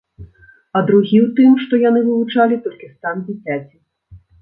А 0.77 0.81
другі 0.87 1.17
ў 1.25 1.27
тым, 1.41 1.51
што 1.65 1.73
яны 1.85 1.99
вывучалі 2.09 2.61
толькі 2.67 2.93
стан 2.97 3.25
дзіцяці. 3.25 3.77